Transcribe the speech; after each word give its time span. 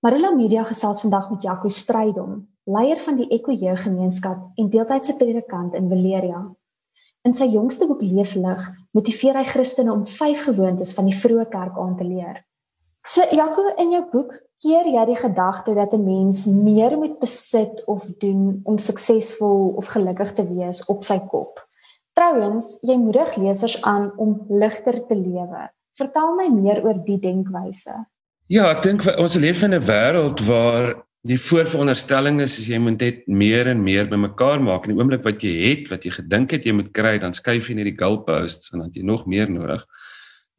Marula 0.00 0.30
Media 0.32 0.62
gesels 0.64 1.02
vandag 1.04 1.26
met 1.28 1.42
Jaco 1.44 1.68
Strydom, 1.68 2.38
leier 2.64 2.96
van 3.04 3.18
die 3.18 3.26
Eko 3.36 3.52
Jeuggemeenskap 3.52 4.56
en 4.56 4.68
deeltydse 4.72 5.12
predikant 5.20 5.74
in 5.76 5.90
Valeria. 5.90 6.38
In 7.28 7.34
sy 7.36 7.50
jongste 7.52 7.84
boek 7.84 8.00
Leeflig, 8.00 8.62
motiveer 8.96 9.36
hy 9.36 9.42
Christene 9.44 9.92
om 9.92 10.06
5 10.08 10.46
gewoontes 10.46 10.94
van 10.96 11.10
die 11.10 11.16
vroeë 11.20 11.44
kerk 11.52 11.76
aan 11.76 11.98
te 11.98 12.06
leer. 12.08 12.38
So 13.04 13.26
Jaco, 13.28 13.66
in 13.76 13.92
jou 13.92 14.00
boek 14.14 14.32
keer 14.64 14.88
jy 14.88 15.02
die 15.10 15.18
gedagte 15.20 15.74
dat 15.76 15.92
'n 15.92 16.00
mens 16.04 16.46
meer 16.46 16.96
moet 16.96 17.18
besit 17.20 17.84
of 17.84 18.06
doen 18.24 18.62
om 18.64 18.78
suksesvol 18.78 19.74
of 19.76 19.92
gelukkig 19.92 20.32
te 20.32 20.46
wees 20.48 20.80
op 20.88 21.04
sy 21.04 21.18
kop. 21.28 21.60
Trouwens, 22.16 22.78
jy 22.80 22.96
moedig 22.96 23.36
lesers 23.36 23.82
aan 23.82 24.12
om 24.16 24.46
ligter 24.48 25.06
te 25.06 25.14
lewe. 25.14 25.68
Vertel 25.92 26.34
my 26.36 26.48
meer 26.48 26.84
oor 26.84 27.04
die 27.04 27.18
denkwyse. 27.18 28.06
Ja, 28.50 28.64
ek 28.72 28.80
dink 28.82 29.04
ons 29.14 29.36
leef 29.38 29.60
in 29.62 29.76
'n 29.76 29.86
wêreld 29.86 30.40
waar 30.42 31.06
die 31.22 31.38
voorveronderstelling 31.38 32.40
is 32.40 32.58
as 32.58 32.66
jy 32.66 32.78
moet 32.82 32.98
net 32.98 33.28
meer 33.28 33.68
en 33.68 33.82
meer 33.82 34.08
bymekaar 34.10 34.58
maak 34.58 34.88
en 34.88 34.90
die 34.90 34.98
oomblik 34.98 35.22
wat 35.22 35.44
jy 35.44 35.52
het, 35.68 35.90
wat 35.90 36.02
jy 36.02 36.10
gedink 36.10 36.50
het 36.50 36.66
jy 36.66 36.72
moet 36.72 36.90
kry, 36.90 37.18
dan 37.22 37.32
skuif 37.32 37.68
jy 37.68 37.76
net 37.76 37.84
die 37.84 37.96
goalposts 37.96 38.72
en 38.72 38.80
dan 38.80 38.90
jy 38.92 39.04
nog 39.06 39.26
meer 39.26 39.46
nodig. 39.48 39.86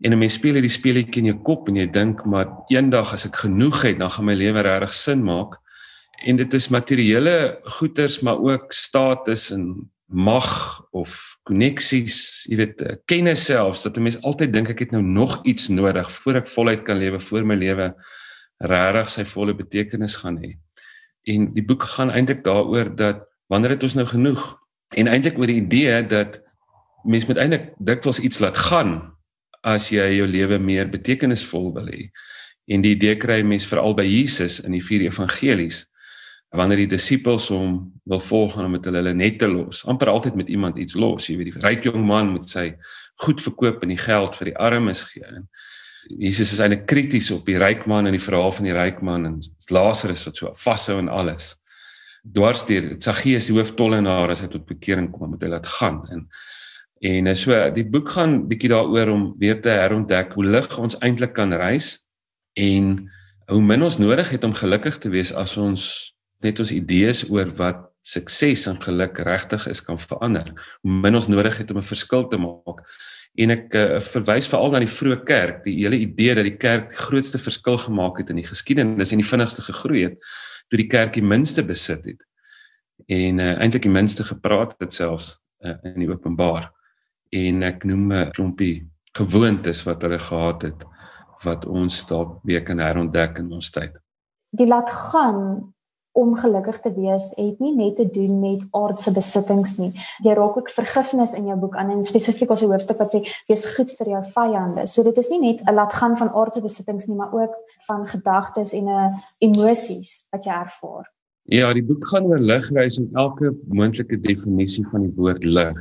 En 0.05 0.13
'n 0.13 0.19
mens 0.19 0.33
speel 0.33 0.53
hierdie 0.53 0.71
speletjie 0.71 1.19
in 1.19 1.33
jou 1.33 1.43
kop 1.43 1.67
en 1.67 1.75
jy 1.75 1.91
dink 1.91 2.25
maar 2.25 2.47
eendag 2.69 3.13
as 3.13 3.25
ek 3.25 3.35
genoeg 3.35 3.83
het, 3.83 3.99
dan 3.99 4.09
gaan 4.09 4.25
my 4.25 4.35
lewe 4.35 4.61
regtig 4.61 4.93
sin 4.93 5.23
maak. 5.23 5.59
En 6.25 6.37
dit 6.37 6.53
is 6.53 6.69
materiële 6.69 7.59
goederes, 7.63 8.21
maar 8.21 8.39
ook 8.39 8.71
status 8.71 9.51
en 9.51 9.91
mag 10.11 10.81
of 10.91 11.37
koneksies, 11.47 12.45
jy 12.49 12.57
weet, 12.59 12.81
eh, 12.81 12.95
kennis 13.05 13.45
selfs 13.45 13.83
dat 13.83 13.97
'n 13.97 14.03
mens 14.03 14.21
altyd 14.21 14.53
dink 14.53 14.69
ek 14.69 14.79
het 14.79 14.91
nou 14.91 15.01
nog 15.01 15.45
iets 15.45 15.67
nodig 15.67 16.11
voor 16.11 16.35
ek 16.35 16.47
voluit 16.47 16.83
kan 16.83 16.97
lewe, 16.97 17.19
voor 17.19 17.45
my 17.45 17.55
lewe 17.55 17.95
regtig 18.59 19.09
sy 19.09 19.23
volle 19.25 19.53
betekenis 19.53 20.15
gaan 20.15 20.37
hê. 20.37 20.57
En 21.23 21.53
die 21.53 21.63
boek 21.63 21.83
gaan 21.83 22.11
eintlik 22.11 22.43
daaroor 22.43 22.95
dat 22.95 23.27
wanneer 23.47 23.69
het 23.69 23.83
ons 23.83 23.93
nou 23.93 24.05
genoeg? 24.05 24.57
En 24.95 25.07
eintlik 25.07 25.37
oor 25.37 25.47
die 25.47 25.61
idee 25.61 26.05
dat 26.07 26.41
mens 27.03 27.25
moet 27.25 27.37
eintlik 27.37 27.73
dikwels 27.77 28.19
iets 28.19 28.39
laat 28.39 28.57
gaan 28.57 29.13
as 29.63 29.89
jy 29.89 30.17
jou 30.17 30.27
lewe 30.27 30.57
meer 30.57 30.89
betekenisvol 30.89 31.73
wil 31.73 31.87
hê. 31.87 32.09
En 32.67 32.81
die 32.81 32.95
idee 32.95 33.17
kry 33.17 33.41
mense 33.41 33.67
veral 33.67 33.93
by 33.93 34.05
Jesus 34.05 34.59
in 34.59 34.71
die 34.71 34.83
vier 34.83 35.01
evangelies 35.01 35.90
wanneer 36.51 36.83
die 36.83 36.91
disippels 36.91 37.47
hom 37.51 37.75
wil 38.11 38.19
volg 38.19 38.57
en 38.59 38.71
met 38.73 38.85
hulle 38.85 39.13
net 39.15 39.39
te 39.39 39.47
los. 39.47 39.85
amper 39.87 40.09
altyd 40.11 40.35
met 40.35 40.49
iemand 40.49 40.77
iets 40.77 40.97
los, 40.99 41.29
jy 41.29 41.37
weet 41.39 41.53
die 41.53 41.63
ryk 41.63 41.85
jong 41.87 42.03
man 42.05 42.33
moet 42.33 42.47
sy 42.47 42.73
goed 43.23 43.41
verkoop 43.41 43.83
en 43.83 43.93
die 43.93 44.01
geld 44.01 44.35
vir 44.35 44.51
die 44.51 44.57
armes 44.59 45.03
gee. 45.07 45.23
En 45.23 45.47
Jesus 46.19 46.51
is 46.51 46.59
eintlik 46.59 46.87
krities 46.89 47.29
op 47.31 47.45
die 47.47 47.59
ryk 47.61 47.85
man 47.87 48.09
en 48.09 48.17
die 48.17 48.23
verhaal 48.23 48.51
van 48.51 48.67
die 48.67 48.75
ryk 48.75 48.99
man 49.05 49.25
en 49.29 49.39
Lazarus 49.71 50.25
wat 50.27 50.39
so 50.41 50.51
vashou 50.59 50.97
en 50.99 51.09
alles. 51.09 51.53
Dwarsteer 52.21 52.95
Saggeus 53.01 53.47
die 53.47 53.55
hooftollenaar 53.55 54.33
as 54.33 54.43
hy 54.43 54.49
tot 54.51 54.67
bekering 54.67 55.09
kom 55.13 55.31
met 55.33 55.45
hy 55.45 55.53
laat 55.55 55.69
gaan 55.79 56.03
en 56.11 56.27
en 57.01 57.31
so 57.33 57.57
die 57.73 57.87
boek 57.87 58.11
gaan 58.13 58.43
bietjie 58.45 58.69
daaroor 58.69 59.09
om 59.09 59.23
weer 59.41 59.57
te 59.57 59.71
herontdek 59.73 60.35
hoe 60.37 60.45
lig 60.45 60.67
ons 60.77 60.99
eintlik 61.01 61.33
kan 61.33 61.53
reis 61.57 61.95
en 62.53 62.91
hoe 63.49 63.61
min 63.65 63.81
ons 63.81 63.97
nodig 63.97 64.29
het 64.35 64.43
om 64.45 64.53
gelukkig 64.53 64.99
te 65.01 65.09
wees 65.09 65.31
as 65.33 65.55
ons 65.57 65.87
net 66.43 66.59
ons 66.59 66.71
idees 66.71 67.23
oor 67.29 67.49
wat 67.57 67.87
sukses 68.01 68.65
en 68.67 68.79
geluk 68.81 69.19
regtig 69.25 69.67
is 69.69 69.81
kan 69.85 69.99
verander. 69.99 70.51
Hoe 70.81 70.91
min 71.03 71.15
ons 71.15 71.27
nodig 71.29 71.57
het 71.57 71.71
om 71.71 71.77
'n 71.77 71.91
verskil 71.93 72.27
te 72.27 72.37
maak. 72.37 72.81
En 73.35 73.49
ek 73.49 73.75
uh, 73.75 73.99
verwys 73.99 74.47
veral 74.47 74.71
na 74.71 74.79
die 74.79 74.91
vroeë 74.91 75.23
kerk, 75.23 75.63
die 75.63 75.77
hele 75.83 75.95
idee 75.95 76.35
dat 76.35 76.43
die 76.43 76.57
kerk 76.57 76.89
die 76.89 76.97
grootste 76.97 77.39
verskil 77.39 77.77
gemaak 77.77 78.17
het 78.17 78.29
in 78.29 78.41
die 78.41 78.47
geskiedenis 78.47 79.11
en 79.11 79.21
die 79.21 79.27
vinnigste 79.27 79.61
gegroei 79.61 80.03
het 80.03 80.17
toe 80.67 80.77
die 80.77 80.87
kerk 80.87 81.13
die 81.13 81.23
minste 81.23 81.63
besit 81.63 82.05
het. 82.05 82.21
En 83.07 83.39
uh, 83.39 83.55
eintlik 83.59 83.83
die 83.83 83.91
minste 83.91 84.23
gepraat 84.23 84.75
het 84.79 84.93
selfs 84.93 85.39
uh, 85.63 85.75
in 85.83 85.99
die 85.99 86.09
openbaar. 86.09 86.71
En 87.31 87.63
ek 87.63 87.83
noem 87.83 88.11
'n 88.13 88.31
klompie 88.31 88.87
gewoontes 89.15 89.83
wat 89.83 90.01
hulle 90.01 90.19
gehad 90.19 90.61
het 90.61 90.85
wat 91.43 91.65
ons 91.65 92.05
dalk 92.07 92.39
weer 92.43 92.63
kan 92.63 92.79
herontdek 92.79 93.37
in 93.37 93.51
ons 93.51 93.71
tyd. 93.71 93.95
Die 94.51 94.67
laat 94.67 94.89
gaan 94.89 95.73
om 96.11 96.35
gelukkig 96.35 96.79
te 96.83 96.91
wees 96.95 97.29
het 97.37 97.59
nie 97.63 97.71
net 97.75 97.95
te 97.95 98.07
doen 98.09 98.39
met 98.39 98.63
aardse 98.75 99.13
besittings 99.15 99.77
nie. 99.79 99.91
Jy 100.25 100.35
raak 100.35 100.57
ook 100.57 100.71
vergifnis 100.73 101.35
in 101.37 101.47
jou 101.47 101.57
boek 101.59 101.77
aan 101.79 101.93
en 101.93 102.03
spesifiek 102.03 102.51
'n 102.51 102.67
hoofstuk 102.71 102.99
wat 102.99 103.13
sê 103.15 103.23
wees 103.47 103.65
goed 103.75 103.91
vir 103.97 104.07
jou 104.07 104.23
vyande. 104.35 104.87
So 104.87 105.03
dit 105.03 105.17
is 105.17 105.29
nie 105.29 105.39
net 105.39 105.61
'n 105.67 105.73
laat 105.73 105.93
gaan 105.93 106.17
van 106.17 106.29
aardse 106.29 106.61
besittings 106.61 107.07
nie, 107.07 107.15
maar 107.15 107.33
ook 107.33 107.53
van 107.87 108.07
gedagtes 108.07 108.73
en 108.73 108.85
'n 108.85 108.87
uh, 108.87 109.17
emosies 109.39 110.27
wat 110.31 110.43
jy 110.43 110.51
ervaar. 110.51 111.07
Ja, 111.43 111.73
die 111.73 111.83
boek 111.83 112.07
gaan 112.07 112.25
oor 112.25 112.39
ligreis 112.39 112.99
en 112.99 113.09
elke 113.13 113.55
moontlike 113.67 114.19
definisie 114.19 114.85
van 114.91 115.01
die 115.01 115.13
woord 115.15 115.43
lig. 115.43 115.77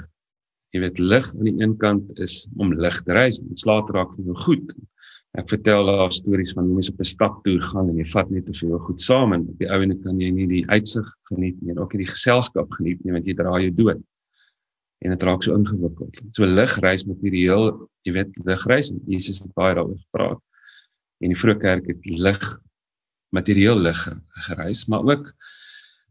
Jy 0.70 0.80
weet 0.80 0.98
lig 0.98 1.26
aan 1.34 1.44
die 1.44 1.62
een 1.62 1.76
kant 1.76 2.18
is 2.18 2.48
om 2.56 2.72
lig 2.72 3.02
te 3.02 3.12
reis, 3.12 3.40
ontslae 3.40 3.84
te 3.86 3.92
raak 3.92 4.14
van 4.14 4.24
jou 4.24 4.36
goed, 4.36 4.74
Ek 5.38 5.46
vertel 5.46 5.86
daar 5.86 6.10
stories 6.10 6.50
van 6.56 6.66
hoe 6.66 6.74
mense 6.74 6.90
op 6.90 7.00
'n 7.00 7.06
staptoer 7.06 7.62
gaan 7.62 7.88
en 7.88 7.98
jy 7.98 8.06
vat 8.12 8.30
net 8.30 8.46
te 8.46 8.54
veel 8.54 8.78
goed 8.78 9.00
saam 9.02 9.32
en 9.32 9.46
op 9.48 9.58
die 9.58 9.70
ouene 9.70 9.94
kan 10.02 10.18
jy 10.18 10.30
nie 10.30 10.46
die 10.46 10.66
uitsig 10.66 11.06
geniet 11.30 11.60
nie 11.62 11.70
en 11.70 11.78
ook 11.78 11.92
nie 11.92 12.04
die 12.04 12.10
geselskap 12.10 12.70
geniet 12.72 13.04
nie 13.04 13.12
want 13.12 13.26
jy 13.26 13.34
dra 13.34 13.60
jou 13.60 13.70
dood. 13.70 14.02
En 15.00 15.10
dit 15.10 15.22
raak 15.22 15.42
so 15.42 15.54
ingewikkeld. 15.54 16.18
So 16.32 16.44
ligreis 16.44 17.06
materieel, 17.06 17.88
jy 18.02 18.12
weet 18.12 18.42
ligreis 18.44 18.92
Jesus 19.06 19.38
het 19.38 19.54
baie 19.54 19.74
daaroor 19.74 19.98
gepraat. 19.98 20.42
En 21.22 21.28
die 21.28 21.38
vroeë 21.38 21.60
kerk 21.60 21.86
het 21.86 22.10
lig 22.10 22.60
materieel 23.30 23.78
lig 23.78 24.08
gereis, 24.48 24.86
maar 24.86 25.06
ook 25.06 25.32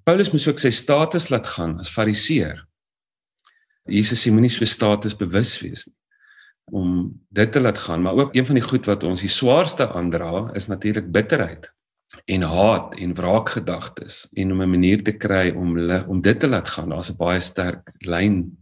Paulus 0.04 0.32
moes 0.32 0.48
ook 0.48 0.60
sy 0.60 0.72
status 0.72 1.30
laat 1.30 1.48
gaan 1.48 1.78
as 1.80 1.92
fariseer. 1.92 2.66
Jesus 3.86 4.24
sê 4.24 4.32
moenie 4.32 4.50
so 4.50 4.66
status 4.66 5.14
bewus 5.14 5.60
wees 5.60 5.86
nie 5.86 5.99
om 6.72 7.20
dit 7.30 7.52
te 7.52 7.60
laat 7.60 7.78
gaan, 7.78 8.02
maar 8.02 8.14
ook 8.14 8.36
een 8.36 8.46
van 8.46 8.56
die 8.56 8.64
goed 8.64 8.86
wat 8.86 9.04
ons 9.04 9.22
die 9.22 9.30
swaarste 9.30 9.90
aandra 9.90 10.50
is 10.54 10.68
natuurlik 10.68 11.12
bitterheid 11.12 11.74
en 12.26 12.42
haat 12.42 12.96
en 12.96 13.14
wraakgedagtes 13.14 14.28
en 14.34 14.52
om 14.52 14.62
'n 14.62 14.70
manier 14.70 15.04
te 15.04 15.12
kry 15.12 15.52
om 15.56 15.78
om 16.08 16.22
dit 16.22 16.40
te 16.40 16.48
laat 16.48 16.68
gaan. 16.68 16.90
Daar's 16.90 17.10
'n 17.10 17.18
baie 17.18 17.40
sterk 17.40 17.92
lyn 18.06 18.58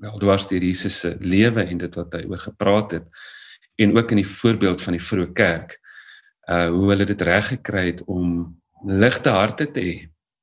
wel 0.00 0.18
dwars 0.18 0.48
deur 0.48 0.62
Jesus 0.62 0.98
se 1.00 1.16
lewe 1.20 1.62
en 1.62 1.78
dit 1.78 1.94
wat 1.94 2.12
hy 2.12 2.24
oor 2.28 2.38
gepraat 2.38 2.90
het 2.98 3.06
en 3.76 3.96
ook 3.96 4.10
in 4.10 4.22
die 4.22 4.28
voorbeeld 4.28 4.82
van 4.82 4.96
die 4.96 5.02
vroeë 5.02 5.32
kerk 5.32 5.78
uh 6.50 6.68
hoe 6.68 6.90
hulle 6.92 7.06
dit 7.08 7.22
reg 7.22 7.48
gekry 7.48 7.86
het 7.86 8.02
om 8.10 8.54
ligte 8.86 9.32
harte 9.32 9.70
te 9.72 9.80
hê 9.80 9.94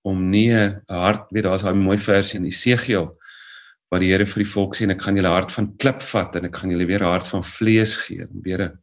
om 0.02 0.30
nie 0.30 0.52
'n 0.54 0.82
hart 0.88 1.30
weet 1.32 1.44
daar's 1.44 1.64
'n 1.64 1.78
mooi 1.78 2.00
versie 2.00 2.40
in 2.40 2.46
Esegiel 2.46 3.18
waar 3.92 4.00
die 4.00 4.12
Here 4.14 4.26
vir 4.26 4.44
die 4.46 4.52
volk 4.54 4.76
sê 4.76 4.86
en 4.88 4.96
ek 4.96 5.04
gaan 5.04 5.18
julle 5.20 5.34
hart 5.34 5.52
van 5.52 5.74
klip 5.82 6.02
vat 6.14 6.36
en 6.40 6.48
ek 6.48 6.56
gaan 6.62 6.72
julle 6.72 6.88
weer 6.88 7.04
'n 7.04 7.12
hart 7.12 7.28
van 7.28 7.44
vlees 7.44 7.98
gee 8.06 8.24
en 8.24 8.42
weer 8.44 8.62
'n 8.64 8.80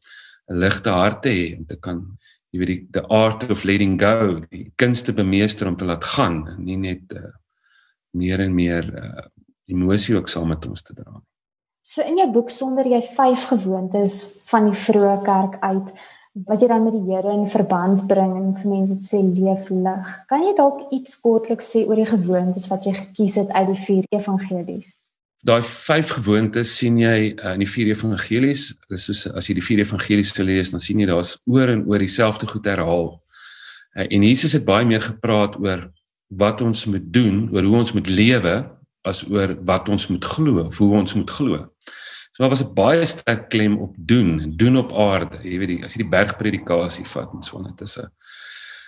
ligte 0.61 0.91
hart 0.91 1.25
hê 1.25 1.57
om 1.57 1.65
te 1.65 1.77
kan 1.77 2.05
jy 2.53 2.59
weet 2.61 2.69
die 2.73 2.87
the 2.93 3.05
art 3.13 3.51
of 3.51 3.65
letting 3.65 3.99
go 4.01 4.41
die 4.51 4.73
kunste 4.77 5.13
bemeester 5.13 5.69
om 5.69 5.77
te 5.77 5.85
laat 5.89 6.05
gaan 6.05 6.47
en 6.49 6.65
nie 6.65 6.77
net 6.77 7.13
uh, 7.13 7.33
meer 8.17 8.41
en 8.41 8.55
meer 8.55 8.85
uh, 8.89 9.27
emosie 9.69 10.17
ook 10.17 10.29
saam 10.29 10.49
met 10.49 10.65
ons 10.67 10.83
te 10.83 10.95
dra 10.95 11.11
nie. 11.13 11.28
So 11.89 12.05
in 12.05 12.19
jou 12.21 12.27
boek 12.29 12.51
sonder 12.53 12.85
jy 12.85 12.99
5 13.01 13.47
gewoontes 13.49 14.15
van 14.51 14.67
die 14.69 14.77
vroeë 14.77 15.13
kerk 15.25 15.55
uit 15.63 15.93
wat 16.49 16.61
jy 16.61 16.67
dan 16.69 16.83
met 16.85 16.93
die 16.93 17.07
Here 17.07 17.33
in 17.33 17.47
verband 17.49 18.03
bring 18.11 18.35
en 18.37 18.51
vir 18.59 18.69
mense 18.69 18.99
sê 19.07 19.23
leef 19.25 19.71
lig. 19.73 20.11
Kan 20.29 20.45
jy 20.45 20.53
dalk 20.59 20.83
iets 20.93 21.17
kortliks 21.23 21.71
sê 21.73 21.87
oor 21.89 21.97
die 21.97 22.11
gewoontes 22.11 22.69
wat 22.69 22.85
jy 22.85 22.93
gekies 22.93 23.39
het 23.41 23.55
uit 23.57 23.73
die 23.73 23.79
vier 23.87 24.05
evangelies? 24.19 24.99
Daai 25.49 25.63
vyf 25.65 26.13
gewoontes 26.19 26.75
sien 26.77 27.01
jy 27.01 27.17
uh, 27.31 27.55
in 27.57 27.65
die 27.65 27.71
vier 27.73 27.95
evangelies. 27.95 28.69
Dis 28.93 29.09
soos 29.09 29.25
as 29.33 29.49
jy 29.49 29.57
die 29.57 29.65
vier 29.65 29.81
evangelies 29.87 30.37
lees, 30.45 30.75
dan 30.75 30.85
sien 30.85 31.01
jy 31.01 31.09
daar's 31.09 31.39
oor 31.49 31.73
en 31.73 31.87
oor 31.89 32.05
dieselfde 32.05 32.51
goed 32.53 32.69
herhaal. 32.69 33.15
Uh, 33.97 34.05
en 34.05 34.29
Jesus 34.29 34.59
het 34.61 34.69
baie 34.69 34.85
meer 34.85 35.09
gepraat 35.09 35.57
oor 35.57 35.89
wat 36.37 36.61
ons 36.61 36.85
moet 36.93 37.09
doen, 37.17 37.47
oor 37.49 37.65
hoe 37.65 37.81
ons 37.81 37.97
moet 37.97 38.13
lewe 38.13 38.59
as 39.09 39.25
oor 39.31 39.57
wat 39.65 39.89
ons 39.89 40.09
moet 40.13 40.25
glo 40.37 40.69
of 40.69 40.79
hoe 40.85 40.93
ons 41.01 41.17
moet 41.17 41.31
glo. 41.41 41.65
So 42.39 42.45
daar 42.45 42.51
was 42.51 42.63
'n 42.63 42.75
baie 42.75 43.07
sterk 43.07 43.49
klem 43.49 43.79
op 43.79 43.95
doen 43.99 44.41
en 44.41 44.57
doen 44.57 44.77
op 44.77 44.93
aarde. 44.93 45.39
Jy 45.43 45.59
weet 45.59 45.69
die 45.69 45.85
as 45.85 45.95
jy 45.95 46.03
die 46.03 46.11
bergpredikasie 46.11 47.05
vat 47.05 47.33
en 47.35 47.43
so 47.43 47.59
net 47.59 47.81
is 47.81 47.99
'n 47.99 48.07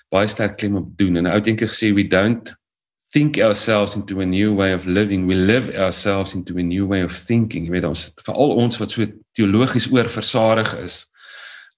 baie 0.09 0.27
sterk 0.27 0.57
klem 0.57 0.77
op 0.77 0.97
doen. 0.97 1.17
En 1.17 1.27
ou 1.27 1.41
dink 1.41 1.63
ek 1.63 1.69
gesê 1.69 1.93
we 1.93 2.07
don't 2.07 2.55
think 3.11 3.39
ourselves 3.39 3.97
into 3.97 4.21
a 4.21 4.25
new 4.25 4.55
way 4.55 4.73
of 4.73 4.87
living. 4.87 5.27
We 5.27 5.35
live 5.35 5.77
ourselves 5.77 6.35
into 6.35 6.59
a 6.59 6.63
new 6.63 6.87
way 6.87 7.03
of 7.03 7.25
thinking. 7.25 7.65
Jy 7.65 7.71
weet 7.71 7.85
ons 7.85 8.13
veral 8.23 8.55
ons 8.55 8.79
wat 8.79 8.91
so 8.91 9.07
teologies 9.33 9.91
oor 9.91 10.09
versadig 10.09 10.77
is. 10.79 11.11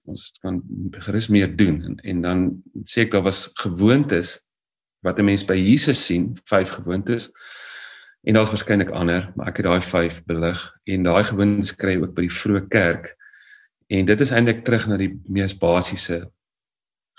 Ons 0.05 0.31
kan 0.41 0.61
gerus 0.91 1.27
meer 1.27 1.55
doen 1.55 1.81
en 1.81 1.99
en 2.03 2.21
dan 2.21 2.63
sê 2.83 3.01
ek 3.01 3.11
daar 3.11 3.23
was 3.23 3.49
gewoontes 3.53 4.39
wat 5.01 5.17
'n 5.17 5.25
mens 5.25 5.43
by 5.45 5.55
Jesus 5.55 6.05
sien, 6.05 6.37
vyf 6.45 6.69
gewoontes 6.69 7.31
En 8.23 8.33
daar's 8.33 8.49
waarskynlik 8.49 8.89
ander, 8.89 9.31
maar 9.35 9.47
ek 9.51 9.59
het 9.59 9.65
daai 9.65 9.81
5 9.81 10.21
belig 10.25 10.59
en 10.83 11.03
daai 11.03 11.23
gewoontes 11.27 11.75
kry 11.75 11.97
ook 11.99 12.13
by 12.15 12.23
die 12.27 12.35
vroeë 12.35 12.67
kerk. 12.71 13.09
En 13.91 14.07
dit 14.07 14.21
is 14.23 14.31
eintlik 14.31 14.63
terug 14.63 14.87
na 14.87 14.97
die 14.97 15.11
mees 15.27 15.57
basiese 15.57 16.23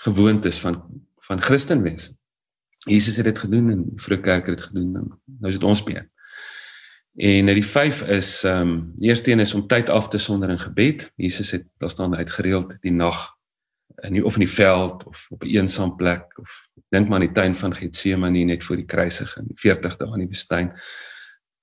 gewoontes 0.05 0.59
van 0.59 0.81
van 1.25 1.41
Christen 1.41 1.81
wees. 1.81 2.11
Jesus 2.85 3.15
het 3.17 3.25
dit 3.25 3.39
gedoen 3.39 3.69
en 3.73 3.79
die 3.83 4.01
vroeë 4.01 4.21
kerk 4.21 4.49
het 4.49 4.57
dit 4.57 4.65
gedoen. 4.67 4.91
Nou 4.93 5.49
is 5.49 5.57
dit 5.57 5.63
ons 5.63 5.83
beurt. 5.83 6.09
En 7.15 7.45
die 7.45 7.65
5 7.65 8.01
is 8.01 8.43
ehm 8.43 8.61
um, 8.61 8.91
die 8.95 9.09
eerste 9.09 9.31
een 9.31 9.39
is 9.39 9.53
om 9.53 9.67
tyd 9.67 9.89
af 9.89 10.09
te 10.09 10.17
sonder 10.17 10.49
in 10.49 10.59
gebed. 10.59 11.11
Jesus 11.15 11.51
het 11.51 11.65
daar 11.77 11.89
staan 11.89 12.15
uitgereeld 12.15 12.75
die 12.81 12.91
nag 12.91 13.35
in 14.03 14.13
die 14.13 14.25
of 14.25 14.33
in 14.33 14.43
die 14.43 14.51
veld 14.51 15.03
of 15.03 15.27
op 15.29 15.43
'n 15.43 15.47
eensaam 15.47 15.95
plek 15.95 16.37
of 16.37 16.67
dink 16.93 17.09
maar 17.09 17.21
in 17.21 17.27
die 17.27 17.35
tuin 17.35 17.55
van 17.55 17.73
Getsemane 17.75 18.45
net 18.45 18.63
voor 18.63 18.79
die 18.79 18.85
kruisiging, 18.85 19.49
40 19.55 19.97
dae 19.97 20.13
in 20.13 20.25
die 20.25 20.31
woestyn. 20.31 20.71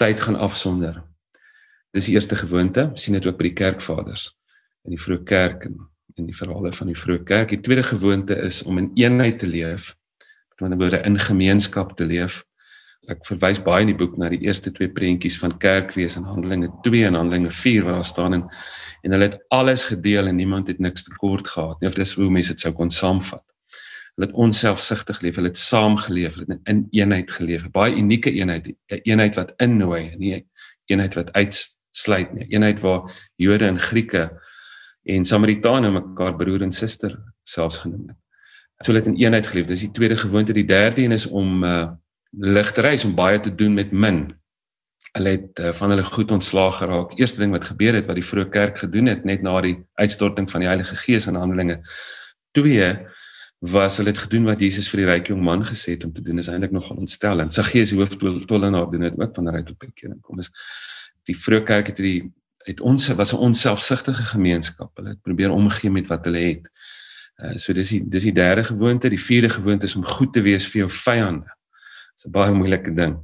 Tyd 0.03 0.21
gaan 0.21 0.37
afsonder. 0.37 1.03
Dis 1.93 2.09
die 2.09 2.15
eerste 2.15 2.37
gewoonte. 2.37 2.91
Sien 2.95 3.15
dit 3.15 3.27
ook 3.27 3.39
by 3.39 3.51
die 3.51 3.57
kerkvaders 3.59 4.31
in 4.83 4.97
die 4.97 5.01
vroeë 5.01 5.25
kerk 5.29 5.67
en 5.69 5.77
in 6.19 6.27
die 6.29 6.37
verhale 6.37 6.73
van 6.75 6.91
die 6.91 6.99
vroeë 6.99 7.23
kerk. 7.29 7.53
Die 7.55 7.61
tweede 7.63 7.85
gewoonte 7.87 8.37
is 8.43 8.63
om 8.67 8.81
in 8.81 8.91
eenheid 8.99 9.39
te 9.39 9.47
leef. 9.47 9.93
Met 10.57 10.67
ander 10.67 10.79
woorde 10.79 11.05
in 11.07 11.19
gemeenskap 11.19 11.97
te 11.97 12.05
leef 12.09 12.43
ek 13.11 13.25
verwys 13.27 13.59
baie 13.63 13.83
in 13.83 13.91
die 13.91 13.99
boek 13.99 14.15
na 14.21 14.29
die 14.31 14.45
eerste 14.47 14.71
twee 14.75 14.91
prentjies 14.95 15.35
van 15.41 15.57
kerkwees 15.63 16.15
in 16.21 16.27
Handelinge 16.29 16.69
2 16.87 17.09
en 17.09 17.19
Handelinge 17.19 17.51
4 17.51 17.87
waar 17.89 17.99
daar 17.99 18.07
staan 18.07 18.37
en 18.39 18.45
en 19.03 19.11
hulle 19.11 19.27
het 19.27 19.41
alles 19.51 19.83
gedeel 19.89 20.29
en 20.31 20.37
niemand 20.39 20.69
het 20.71 20.79
niks 20.79 21.03
tekort 21.03 21.49
gehad 21.51 21.81
nie 21.81 21.89
of 21.91 21.97
dis 21.99 22.13
hoe 22.15 22.29
mense 22.31 22.55
dit 22.55 22.61
sou 22.63 22.71
kon 22.73 22.91
saamvat. 22.91 23.43
Hulle 24.15 24.29
het 24.29 24.37
onselfsugtig 24.37 25.17
geleef, 25.19 25.39
hulle 25.41 25.49
het 25.49 25.59
saam 25.59 25.97
geleef, 25.97 26.35
hulle 26.35 26.47
het 26.49 26.69
in 26.69 26.87
eenheid 26.91 27.31
geleef, 27.31 27.71
baie 27.73 27.95
unieke 27.97 28.33
eenheid, 28.33 28.67
'n 28.69 29.01
eenheid 29.03 29.37
wat 29.37 29.55
innooi, 29.57 30.17
nie 30.17 30.35
'n 30.35 30.45
eenheid 30.87 31.15
wat 31.15 31.33
uitsluit 31.33 32.35
nie, 32.35 32.47
eenheid 32.49 32.81
waar 32.81 33.31
Jode 33.37 33.67
en 33.67 33.79
Grieke 33.79 34.31
en 35.05 35.25
Samaritane 35.25 35.91
mekaar 35.91 36.37
broer 36.37 36.63
en 36.63 36.73
suster 36.73 37.17
selfs 37.43 37.79
genoem 37.79 38.09
het. 38.09 38.17
So 38.83 38.93
hulle 38.93 39.05
het 39.05 39.09
in 39.15 39.19
eenheid 39.19 39.47
geleef. 39.47 39.67
Dis 39.67 39.81
die 39.81 39.91
tweede 39.91 40.17
gewoonte, 40.17 40.53
die 40.53 40.67
derde 40.67 41.03
een 41.03 41.13
is 41.13 41.27
om 41.27 41.65
uh 41.65 41.91
ligtereis 42.33 43.05
om 43.05 43.15
baie 43.15 43.41
te 43.41 43.55
doen 43.55 43.75
met 43.75 43.91
min. 43.93 44.23
Hulle 45.13 45.29
het 45.29 45.59
uh, 45.61 45.73
van 45.73 45.91
hulle 45.93 46.05
goed 46.05 46.31
ontslaag 46.31 46.79
geraak. 46.79 47.13
Eerste 47.19 47.43
ding 47.43 47.53
wat 47.53 47.65
gebeur 47.69 47.95
het 47.95 48.07
wat 48.07 48.17
die 48.17 48.25
vroeë 48.25 48.49
kerk 48.49 48.79
gedoen 48.79 49.07
het 49.07 49.25
net 49.29 49.43
na 49.45 49.61
die 49.61 49.75
uitstorting 50.01 50.49
van 50.51 50.65
die 50.65 50.71
Heilige 50.71 50.97
Gees 50.97 51.27
in 51.29 51.37
Handelinge 51.37 51.83
2 52.57 52.95
was 53.63 53.97
hulle 53.97 54.11
het 54.11 54.19
gedoen 54.19 54.49
wat 54.49 54.61
Jesus 54.61 54.89
vir 54.91 55.05
die 55.05 55.07
ryk 55.07 55.29
jong 55.31 55.43
man 55.47 55.61
gesê 55.63 55.95
het 55.95 56.05
om 56.05 56.13
te 56.13 56.23
doen. 56.23 56.41
Dis 56.41 56.49
eintlik 56.51 56.73
nogal 56.75 56.99
ontstellend. 56.99 57.55
Sy 57.55 57.63
gees 57.69 57.93
hoofdtollenaar 57.95 58.89
doen 58.91 59.07
dit 59.07 59.19
ook 59.21 59.37
wanneer 59.39 59.61
hy 59.61 59.63
tot 59.69 59.79
bekering 59.79 60.19
kom. 60.21 60.41
Dis 60.43 60.51
die 61.31 61.37
vroeë 61.39 61.63
kerk 61.69 61.93
het 61.93 62.03
die 62.03 62.33
het 62.67 62.81
ons 62.81 63.07
was 63.19 63.33
'n 63.33 63.39
onselfsugtige 63.39 64.23
gemeenskap. 64.35 64.91
Hulle 64.97 65.15
het 65.15 65.23
probeer 65.23 65.51
omgee 65.51 65.91
met 65.91 66.09
wat 66.09 66.25
hulle 66.25 66.39
het. 66.39 66.67
Uh, 67.37 67.57
so 67.57 67.73
dis 67.73 67.89
die 67.89 68.03
dis 68.09 68.23
die 68.23 68.33
derde 68.33 68.65
gewoonte, 68.65 69.09
die 69.09 69.21
vierde 69.21 69.49
gewoonte 69.49 69.87
is 69.87 69.97
om 69.97 70.05
goed 70.05 70.33
te 70.33 70.43
wees 70.43 70.67
vir 70.67 70.79
jou 70.79 70.91
vyande. 70.91 71.51
Dis 72.15 72.27
'n 72.27 72.31
baie 72.31 72.53
moeilike 72.53 72.95
ding. 72.95 73.17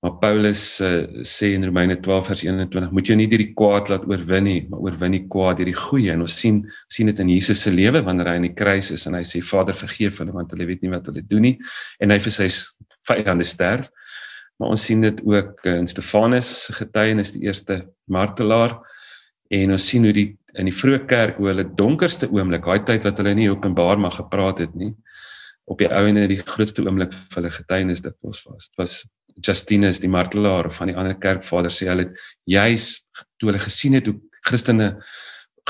Maar 0.00 0.14
Paulus 0.16 0.62
uh, 0.80 1.24
sê 1.28 1.50
in 1.52 1.64
Romeine 1.68 1.98
12 2.00 2.26
vers 2.30 2.42
21, 2.46 2.92
moet 2.96 3.08
jy 3.10 3.16
nie 3.20 3.26
deur 3.28 3.42
die 3.42 3.52
kwaad 3.52 3.90
laat 3.92 4.06
oorwin 4.08 4.46
nie, 4.48 4.60
maar 4.72 4.80
oorwin 4.86 5.12
die 5.18 5.26
kwaad 5.28 5.58
deur 5.60 5.68
die 5.68 5.76
goeie. 5.76 6.14
En 6.14 6.24
ons 6.24 6.36
sien 6.40 6.62
sien 6.88 7.10
dit 7.10 7.20
in 7.20 7.32
Jesus 7.34 7.60
se 7.66 7.72
lewe 7.74 8.00
wanneer 8.06 8.30
hy 8.30 8.38
aan 8.40 8.46
die 8.48 8.56
kruis 8.56 8.88
is 8.94 9.04
en 9.10 9.18
hy 9.18 9.26
sê 9.28 9.42
Vader 9.44 9.76
vergeef 9.76 10.22
hulle 10.22 10.32
want 10.32 10.54
hulle 10.56 10.68
weet 10.70 10.86
nie 10.86 10.94
wat 10.94 11.10
hulle 11.12 11.20
doen 11.28 11.44
nie 11.50 11.58
en 12.00 12.14
hy 12.14 12.18
vir 12.24 12.36
sy 12.38 12.48
vyande 13.10 13.44
sterf. 13.44 13.92
Maar 14.60 14.72
ons 14.76 14.88
sien 14.88 15.04
dit 15.04 15.20
ook 15.24 15.68
in 15.68 15.88
Stefanus 15.88 16.48
se 16.64 16.78
getuienis 16.80 17.34
die 17.36 17.44
eerste 17.48 17.82
martelaar 18.08 18.78
en 19.52 19.76
ons 19.76 19.84
sien 19.92 20.08
hoe 20.08 20.16
die 20.16 20.28
in 20.58 20.66
die 20.66 20.74
vroeë 20.74 21.04
kerk 21.12 21.36
hoe 21.38 21.52
hulle 21.52 21.68
donkerste 21.76 22.26
oomblik, 22.32 22.64
daai 22.64 22.82
tyd 22.88 23.04
wat 23.06 23.20
hulle 23.20 23.36
nie 23.36 23.50
openbaar 23.52 24.00
mag 24.00 24.16
gepraat 24.16 24.64
het 24.64 24.72
nie, 24.74 24.94
op 25.70 25.78
die 25.78 25.86
ou 25.92 26.02
en 26.08 26.18
die 26.26 26.40
grootste 26.40 26.82
oomblik 26.82 27.12
vir 27.14 27.42
hulle 27.42 27.52
getuienis 27.54 28.02
dit 28.02 28.16
was 28.24 28.40
was 28.48 28.70
dit 28.72 28.80
was 28.80 29.02
Justinus 29.36 30.00
die 30.00 30.10
martelaar 30.10 30.70
van 30.72 30.90
die 30.90 30.96
ander 30.96 31.16
kerkvaders 31.18 31.80
sê 31.80 31.88
hulle 31.90 32.08
het 32.08 32.22
juis 32.48 32.92
toe 33.38 33.50
hulle 33.50 33.62
gesien 33.62 33.96
het 33.98 34.06
hoe 34.06 34.18
Christene 34.46 34.94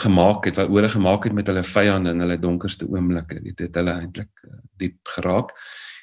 gemaak 0.01 0.47
het 0.49 0.57
wat 0.57 0.71
hulle 0.71 0.89
gemaak 0.89 1.25
het 1.25 1.35
met 1.37 1.49
hulle 1.51 1.65
vyande 1.67 2.15
in 2.15 2.23
hulle 2.25 2.39
donkerste 2.41 2.87
oomblikke 2.89 3.41
dit 3.43 3.59
het 3.59 3.75
hulle 3.77 3.97
eintlik 4.03 4.31
uh, 4.47 4.61
diep 4.81 5.15
geraak. 5.17 5.53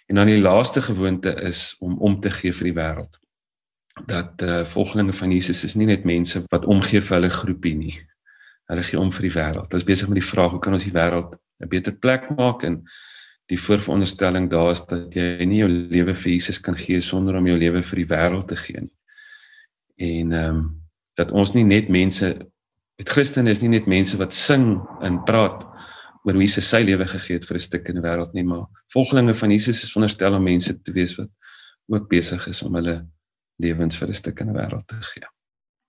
En 0.07 0.15
dan 0.15 0.29
die 0.29 0.41
laaste 0.41 0.81
gewoonte 0.81 1.33
is 1.43 1.75
om 1.79 1.97
om 1.99 2.19
te 2.21 2.31
gee 2.31 2.53
vir 2.53 2.69
die 2.69 2.77
wêreld. 2.77 3.17
Dat 4.07 4.43
uh, 4.45 4.61
volgelinge 4.65 5.13
van 5.13 5.31
Jesus 5.31 5.63
is 5.63 5.75
nie 5.75 5.89
net 5.89 6.05
mense 6.05 6.43
wat 6.51 6.65
omgee 6.65 7.01
vir 7.01 7.17
hulle 7.17 7.33
groepie 7.33 7.75
nie. 7.75 7.95
Hulle 8.71 8.83
gee 8.83 8.99
om 8.99 9.11
vir 9.11 9.27
die 9.27 9.35
wêreld. 9.35 9.67
Hulle 9.71 9.83
is 9.83 9.87
besig 9.87 10.11
met 10.11 10.21
die 10.21 10.29
vraag 10.29 10.55
hoe 10.55 10.63
kan 10.63 10.77
ons 10.77 10.87
die 10.87 10.95
wêreld 10.95 11.35
'n 11.63 11.69
beter 11.69 11.95
plek 11.95 12.29
maak? 12.37 12.63
En 12.63 12.83
die 13.47 13.59
voorveronderstelling 13.59 14.49
daar 14.51 14.71
is 14.71 14.83
dat 14.89 15.15
jy 15.15 15.45
nie 15.47 15.61
jou 15.61 15.69
lewe 15.69 16.15
vir 16.15 16.31
Jesus 16.33 16.59
kan 16.59 16.75
gee 16.75 16.99
sonder 17.01 17.37
om 17.39 17.47
jou 17.47 17.57
lewe 17.57 17.83
vir 17.83 18.01
die 18.01 18.09
wêreld 18.09 18.47
te 18.47 18.57
gee 18.59 18.81
nie. 18.81 18.93
En 19.97 20.31
ehm 20.31 20.57
um, 20.57 20.67
dat 21.17 21.31
ons 21.33 21.55
nie 21.55 21.63
net 21.65 21.87
mense 21.89 22.27
met 22.97 23.09
Christene 23.09 23.49
is 23.49 23.63
nie 23.63 23.71
net 23.73 23.87
mense 23.89 24.17
wat 24.19 24.35
sing 24.37 24.75
en 25.01 25.23
praat 25.25 25.63
oor 26.27 26.35
hoe 26.35 26.43
Jesus 26.43 26.67
sy 26.69 26.83
lewe 26.85 27.07
gegee 27.09 27.39
het 27.39 27.47
vir 27.47 27.57
'n 27.57 27.65
stuk 27.65 27.89
in 27.89 27.95
die 27.97 28.05
wêreld 28.05 28.33
nie, 28.33 28.43
maar 28.43 28.67
volgelinge 28.93 29.33
van 29.33 29.51
Jesus 29.51 29.83
is 29.83 29.91
veronderstel 29.91 30.35
om 30.35 30.43
mense 30.43 30.81
te 30.81 30.91
wees 30.91 31.15
wat 31.17 31.29
ook 31.87 32.09
besig 32.09 32.47
is 32.47 32.61
om 32.63 32.75
hulle 32.75 33.07
lewens 33.57 33.97
vir 33.97 34.09
'n 34.09 34.13
stuk 34.13 34.39
in 34.39 34.53
die 34.53 34.59
wêreld 34.59 34.87
te 34.87 34.95
gee. 35.01 35.25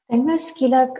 Dink 0.08 0.24
nou 0.26 0.38
skielik 0.38 0.94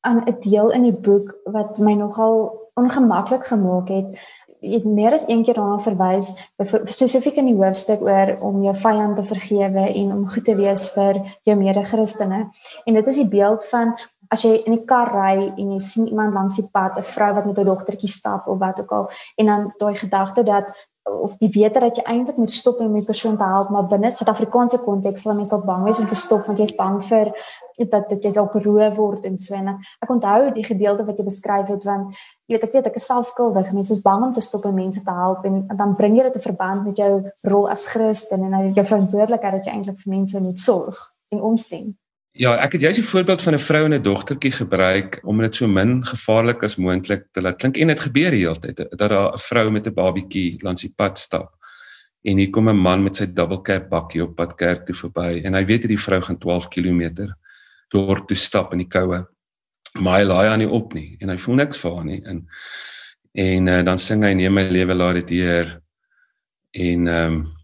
aan 0.00 0.24
'n 0.26 0.40
deel 0.40 0.70
in 0.72 0.82
die 0.82 0.98
boek 1.06 1.34
wat 1.44 1.78
my 1.78 1.94
nogal 1.94 2.58
ongemaklik 2.74 3.44
gemaak 3.46 3.88
het 3.88 4.18
ek 4.62 4.84
meer 4.84 5.14
as 5.16 5.26
een 5.28 5.42
keer 5.44 5.54
daarna 5.58 5.78
verwys 5.80 6.34
spesifiek 6.92 7.40
in 7.40 7.50
die 7.50 7.56
hoofstuk 7.56 8.02
oor 8.04 8.34
om 8.46 8.62
jou 8.62 8.74
vyand 8.76 9.16
te 9.16 9.24
vergewe 9.24 9.86
en 9.88 10.12
om 10.12 10.28
goed 10.28 10.44
te 10.44 10.54
wees 10.58 10.86
vir 10.94 11.20
jou 11.48 11.56
mede-Christene. 11.56 12.48
En 12.86 12.94
dit 12.94 13.12
is 13.12 13.20
die 13.22 13.28
beeld 13.28 13.64
van 13.72 13.94
as 14.30 14.44
jy 14.44 14.60
in 14.66 14.76
die 14.76 14.86
kar 14.86 15.10
ry 15.14 15.48
en 15.48 15.72
jy 15.74 15.80
sien 15.82 16.06
iemand 16.06 16.34
langs 16.34 16.56
die 16.60 16.68
pad, 16.72 16.98
'n 16.98 17.02
vrou 17.02 17.34
wat 17.34 17.46
met 17.46 17.58
'n 17.58 17.64
dogtertjie 17.64 18.08
stap 18.08 18.46
of 18.46 18.58
wat 18.58 18.80
ook 18.80 18.92
al 18.92 19.10
en 19.36 19.46
dan 19.46 19.72
daai 19.78 19.94
gedagte 19.94 20.42
dat 20.42 20.66
of 21.24 21.36
die 21.40 21.50
wete 21.54 21.80
dat 21.82 21.96
jy 21.98 22.04
eintlik 22.06 22.38
moet 22.40 22.52
stop 22.52 22.80
om 22.80 22.94
die 22.94 23.04
persoon 23.06 23.36
te 23.36 23.46
help 23.46 23.70
maar 23.70 23.88
binne 23.90 24.10
Suid-Afrikaanse 24.10 24.80
konteks 24.84 25.24
sal 25.26 25.34
mense 25.34 25.52
dalk 25.52 25.66
bang 25.68 25.84
wees 25.86 26.00
om 26.00 26.08
te 26.10 26.18
stop 26.18 26.46
want 26.46 26.62
jy's 26.62 26.76
bang 26.78 27.00
vir 27.08 27.32
dat 27.88 28.10
dat 28.10 28.24
jy 28.24 28.32
dalk 28.34 28.52
geroof 28.52 28.96
word 28.96 29.24
en 29.24 29.38
so. 29.38 29.54
En 29.56 29.72
ek 29.76 30.10
onthou 30.12 30.50
die 30.56 30.64
gedeelte 30.66 31.06
wat 31.06 31.18
jy 31.18 31.24
beskryf 31.24 31.70
het 31.72 31.86
want 31.88 32.18
jy 32.46 32.56
weet 32.56 32.66
ek 32.66 32.74
weet 32.74 32.90
ek 32.90 32.98
is 33.00 33.06
self 33.08 33.28
skuldig. 33.30 33.72
Mense 33.72 33.94
is 33.96 34.02
bang 34.04 34.26
om 34.26 34.34
te 34.36 34.44
stop 34.44 34.66
en 34.68 34.76
mense 34.76 35.00
te 35.04 35.16
help 35.22 35.46
en, 35.48 35.62
en 35.68 35.80
dan 35.80 35.96
bring 35.96 36.18
jy 36.18 36.26
dit 36.28 36.40
in 36.40 36.46
verband 36.48 36.84
met 36.84 37.00
jou 37.00 37.12
rol 37.52 37.70
as 37.72 37.86
Christen 37.88 38.44
en 38.44 38.70
jy 38.74 38.84
verantwoordelikheid 38.84 39.58
dat 39.60 39.66
jy 39.70 39.78
eintlik 39.78 40.04
vir 40.04 40.14
mense 40.18 40.44
moet 40.44 40.60
sorg 40.60 41.00
en 41.30 41.42
omsien 41.52 41.94
Ja, 42.32 42.54
ek 42.62 42.72
het 42.72 42.80
juist 42.80 42.98
'n 42.98 43.02
voorbeeld 43.02 43.42
van 43.42 43.54
'n 43.54 43.58
vrou 43.58 43.84
en 43.84 43.94
'n 43.94 44.02
dogtertjie 44.02 44.52
gebruik 44.52 45.20
om 45.24 45.40
dit 45.40 45.54
so 45.54 45.66
min 45.66 46.04
gevaarlik 46.06 46.62
as 46.62 46.76
moontlik 46.76 47.26
te 47.32 47.40
laat 47.40 47.56
klink. 47.56 47.76
En 47.76 47.86
dit 47.86 48.00
gebeur 48.00 48.30
die 48.30 48.46
hele 48.46 48.58
tyd 48.58 48.76
dat 48.76 48.98
daar 48.98 49.32
'n 49.32 49.38
vrou 49.38 49.70
met 49.70 49.86
'n 49.86 49.94
babietjie 49.94 50.62
langs 50.62 50.82
die 50.82 50.92
pad 50.96 51.18
stap 51.18 51.60
en 52.22 52.36
hier 52.36 52.50
kom 52.50 52.68
'n 52.68 52.76
man 52.76 53.02
met 53.02 53.16
sy 53.16 53.26
double 53.26 53.62
cab 53.62 53.88
bakkie 53.88 54.22
op 54.22 54.36
pad 54.36 54.54
kerk 54.56 54.86
toe 54.86 54.94
verby 54.94 55.42
en 55.44 55.54
hy 55.54 55.64
weet 55.64 55.82
dat 55.82 55.88
die 55.88 56.00
vrou 56.00 56.20
gaan 56.20 56.38
12 56.38 56.68
km 56.68 57.14
deur 57.88 58.26
toe 58.26 58.36
stap 58.36 58.72
in 58.72 58.78
die 58.78 58.88
koue 58.88 59.26
maar 60.00 60.18
hy 60.18 60.24
laai 60.24 60.48
aan 60.48 60.58
nie 60.58 60.68
op 60.68 60.94
nie 60.94 61.16
en 61.20 61.28
hy 61.28 61.36
voel 61.36 61.54
niks 61.54 61.78
vir 61.78 61.94
haar 61.94 62.04
nie 62.04 62.22
en 62.24 62.48
en 63.32 63.68
uh, 63.68 63.82
dan 63.84 63.98
sing 63.98 64.24
hy 64.24 64.34
neem 64.34 64.54
my 64.54 64.68
lewe 64.68 64.94
laat 64.94 65.14
dit 65.14 65.30
hier 65.30 65.80
en 66.72 67.06
ehm 67.06 67.32
um, 67.32 67.59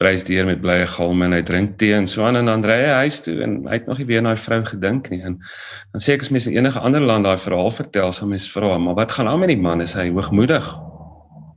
prys 0.00 0.24
deur 0.24 0.46
met 0.48 0.60
blye 0.60 0.86
galm 0.86 1.22
en 1.24 1.32
hy 1.32 1.42
drink 1.46 1.76
tee 1.80 1.94
en 1.96 2.08
so 2.10 2.24
aan 2.26 2.36
en 2.40 2.50
dan 2.50 2.64
ry 2.64 2.76
hy 2.82 2.94
huis 3.06 3.20
toe 3.24 3.36
en 3.44 3.56
hy 3.66 3.78
het 3.78 3.86
nog 3.88 4.00
nie 4.02 4.08
weer 4.08 4.24
na 4.24 4.34
daai 4.34 4.42
vrou 4.44 4.60
gedink 4.68 5.10
nie. 5.12 5.22
En 5.24 5.38
dan 5.92 6.04
sê 6.04 6.16
ek 6.16 6.26
as 6.26 6.32
mense 6.34 6.50
in 6.50 6.58
enige 6.58 6.82
ander 6.84 7.04
land 7.04 7.24
daai 7.24 7.38
verhaal 7.40 7.72
vertel 7.72 8.12
sal 8.12 8.28
mense 8.28 8.50
vra 8.52 8.76
maar 8.78 8.98
wat 8.98 9.16
gaan 9.16 9.30
aan 9.30 9.40
met 9.40 9.52
die 9.52 9.60
man? 9.60 9.80
Is 9.80 9.96
hy 9.96 10.10
hoogmoedig? 10.10 10.68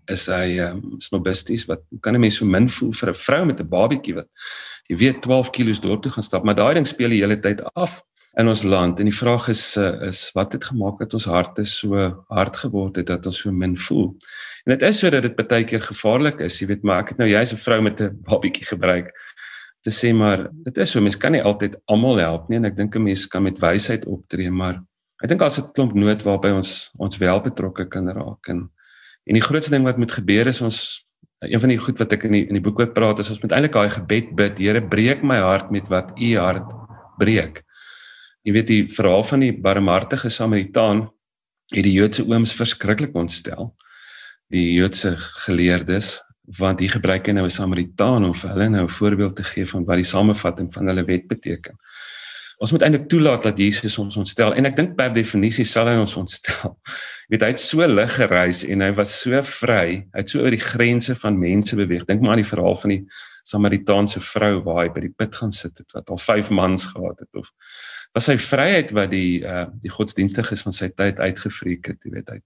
Is 0.10 0.25
hy 0.31 0.58
um, 0.65 0.81
snobisties? 1.03 1.67
Wat 1.69 1.84
kan 2.01 2.15
'n 2.15 2.22
mens 2.22 2.39
so 2.39 2.46
min 2.46 2.69
voel 2.69 2.93
vir 2.93 3.10
'n 3.10 3.22
vrou 3.25 3.46
met 3.46 3.60
'n 3.60 3.69
babietjie 3.69 4.15
wat 4.15 4.27
jy 4.89 4.96
weet 4.96 5.22
12 5.22 5.51
kg 5.51 5.79
dorp 5.79 6.01
toe 6.01 6.12
gaan 6.12 6.24
stap? 6.24 6.43
Maar 6.43 6.55
daai 6.55 6.74
ding 6.74 6.88
speel 6.88 7.10
die 7.10 7.22
hele 7.22 7.39
tyd 7.39 7.62
af 7.75 8.01
in 8.39 8.48
ons 8.48 8.63
land. 8.63 9.00
En 9.00 9.08
die 9.10 9.15
vraag 9.15 9.50
is 9.51 9.63
uh, 9.77 9.91
is 10.08 10.22
wat 10.36 10.53
het 10.55 10.69
gemaak 10.69 11.00
dat 11.01 11.13
ons 11.17 11.25
harte 11.27 11.65
so 11.67 12.05
hard 12.31 12.58
geword 12.58 13.00
het 13.01 13.10
dat 13.12 13.25
ons 13.27 13.41
so 13.43 13.51
min 13.51 13.75
voel? 13.77 14.13
En 14.65 14.75
dit 14.75 14.86
is 14.88 15.01
sodat 15.01 15.25
dit 15.25 15.36
baie 15.36 15.65
keer 15.67 15.84
gevaarlik 15.84 16.39
is, 16.46 16.60
jy 16.62 16.69
weet, 16.72 16.86
maar 16.88 17.03
ek 17.03 17.13
het 17.13 17.22
nou 17.24 17.27
jy's 17.29 17.53
'n 17.53 17.63
vrou 17.65 17.81
met 17.81 18.01
'n 18.01 18.15
babietjie 18.24 18.65
gebruik 18.65 19.12
te 19.81 19.91
sê 19.91 20.12
maar 20.15 20.50
dit 20.51 20.77
is 20.77 20.91
so 20.91 21.01
mens 21.01 21.15
kan 21.17 21.31
nie 21.31 21.43
altyd 21.43 21.77
almal 21.88 22.19
help 22.19 22.50
nie. 22.50 22.58
En 22.58 22.65
ek 22.65 22.75
dink 22.75 22.96
'n 22.96 23.03
mens 23.03 23.27
kan 23.27 23.43
met 23.43 23.60
wysheid 23.60 24.05
optree, 24.05 24.51
maar 24.51 24.81
ek 25.24 25.29
dink 25.29 25.41
as 25.41 25.60
'n 25.60 25.72
klomp 25.74 25.93
nood 25.93 26.24
waarby 26.24 26.50
ons 26.50 26.91
ons 26.98 27.17
wel 27.17 27.41
betrokke 27.41 27.88
kan 27.89 28.08
raak. 28.08 28.48
En 28.48 28.69
en 29.27 29.34
die 29.34 29.41
grootste 29.41 29.72
ding 29.72 29.84
wat 29.84 29.98
moet 29.98 30.12
gebeur 30.12 30.48
is 30.48 30.62
ons 30.62 31.05
een 31.39 31.60
van 31.60 31.69
die 31.69 31.77
goed 31.77 32.00
wat 32.00 32.13
ek 32.13 32.24
in 32.24 32.31
die 32.31 32.48
in 32.48 32.53
die 32.53 32.63
boek 32.63 32.79
oor 32.79 32.91
praat 32.91 33.19
is 33.19 33.29
ons 33.29 33.41
moet 33.41 33.51
eintlik 33.51 33.74
daai 33.74 33.89
gebed 33.89 34.36
bid, 34.36 34.58
Here 34.60 34.81
breek 34.81 35.24
my 35.24 35.38
hart 35.38 35.72
met 35.72 35.88
wat 35.88 36.12
u 36.17 36.38
hart 36.38 36.65
breek. 37.17 37.63
Jy 38.48 38.53
weet 38.55 38.67
die 38.67 38.84
verhaal 38.93 39.24
van 39.24 39.39
die 39.39 39.53
barmhartige 39.53 40.29
Samaritaan 40.29 41.10
het 41.74 41.84
die 41.84 41.93
Joodse 41.93 42.24
ooms 42.25 42.53
verskriklik 42.58 43.15
ontstel 43.15 43.75
die 44.50 44.74
Joodse 44.74 45.15
geleerdes 45.46 46.17
want 46.58 46.79
hier 46.81 46.89
gebruik 46.89 47.27
hy 47.29 47.34
nou 47.38 47.46
'n 47.46 47.53
Samaritaan 47.53 48.25
om 48.25 48.34
vir 48.34 48.50
hulle 48.50 48.69
nou 48.69 48.84
'n 48.84 48.98
voorbeeld 49.00 49.36
te 49.36 49.43
gee 49.43 49.65
van 49.65 49.86
wat 49.86 50.01
die 50.01 50.12
samevatting 50.12 50.74
van 50.74 50.88
hulle 50.88 51.05
wet 51.05 51.27
beteken. 51.27 51.77
Ons 52.58 52.72
moet 52.72 52.81
eintlik 52.81 53.08
toelaat 53.08 53.43
dat 53.43 53.58
Jesus 53.58 53.98
ons 53.98 54.17
ontstel 54.17 54.53
en 54.53 54.65
ek 54.65 54.75
dink 54.75 54.96
per 54.96 55.13
definisie 55.13 55.65
sal 55.65 55.88
hy 55.88 55.96
ons 55.96 56.15
ontstel. 56.15 56.79
Jy 57.29 57.38
weet 57.38 57.41
hy 57.41 57.48
het 57.48 57.60
so 57.60 57.86
lig 57.88 58.15
gereis 58.15 58.63
en 58.65 58.81
hy 58.81 58.91
was 58.91 59.22
so 59.22 59.43
vry. 59.43 60.08
Hy 60.13 60.19
het 60.19 60.29
so 60.29 60.41
oor 60.41 60.50
die 60.50 60.60
grense 60.60 61.15
van 61.15 61.39
mense 61.39 61.75
beweeg. 61.75 62.05
Dink 62.05 62.22
maar 62.22 62.31
aan 62.31 62.43
die 62.43 62.50
verhaal 62.50 62.75
van 62.75 62.89
die 62.89 63.05
Samaritaanse 63.43 64.19
vrou 64.19 64.63
waar 64.63 64.84
hy 64.84 64.89
by 64.89 65.01
die 65.01 65.13
put 65.15 65.36
gaan 65.36 65.51
sit 65.51 65.77
het 65.77 65.93
wat 65.93 66.10
al 66.10 66.17
5 66.17 66.50
mans 66.50 66.88
gehad 66.88 67.19
het 67.19 67.36
of 67.36 67.51
was 68.13 68.25
sy 68.25 68.38
vryheid 68.42 68.92
wat 68.98 69.12
die 69.12 69.42
uh 69.46 69.68
die 69.84 69.92
godsdienstiges 69.94 70.63
van 70.66 70.75
sy 70.75 70.89
tyd 70.89 71.20
uitgevreek 71.20 71.92
het, 71.94 72.06
jy 72.06 72.12
weet 72.12 72.30
hy 72.30 72.39